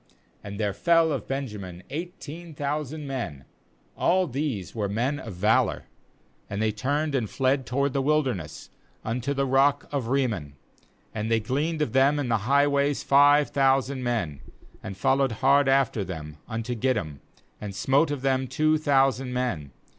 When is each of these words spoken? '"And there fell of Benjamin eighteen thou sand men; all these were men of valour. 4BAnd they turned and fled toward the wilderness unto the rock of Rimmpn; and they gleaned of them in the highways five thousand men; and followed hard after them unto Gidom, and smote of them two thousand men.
'"And 0.43 0.59
there 0.59 0.73
fell 0.73 1.11
of 1.11 1.27
Benjamin 1.27 1.83
eighteen 1.91 2.55
thou 2.55 2.81
sand 2.83 3.07
men; 3.07 3.45
all 3.95 4.25
these 4.25 4.73
were 4.73 4.89
men 4.89 5.19
of 5.19 5.33
valour. 5.35 5.83
4BAnd 6.49 6.59
they 6.59 6.71
turned 6.71 7.13
and 7.13 7.29
fled 7.29 7.67
toward 7.67 7.93
the 7.93 8.01
wilderness 8.01 8.71
unto 9.05 9.35
the 9.35 9.45
rock 9.45 9.87
of 9.91 10.05
Rimmpn; 10.07 10.53
and 11.13 11.29
they 11.29 11.39
gleaned 11.39 11.83
of 11.83 11.93
them 11.93 12.17
in 12.17 12.29
the 12.29 12.37
highways 12.49 13.03
five 13.03 13.49
thousand 13.51 14.01
men; 14.03 14.41
and 14.81 14.97
followed 14.97 15.33
hard 15.33 15.69
after 15.69 16.03
them 16.03 16.37
unto 16.47 16.73
Gidom, 16.73 17.19
and 17.61 17.75
smote 17.75 18.09
of 18.09 18.23
them 18.23 18.47
two 18.47 18.79
thousand 18.79 19.33
men. 19.33 19.69